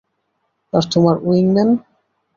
[0.73, 1.69] আর তোমার উইংম্যান?